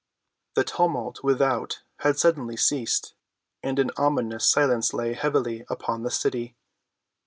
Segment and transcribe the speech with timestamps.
[0.55, 3.13] The tumult without had suddenly ceased,
[3.61, 6.55] and an ominous silence lay heavily upon the city.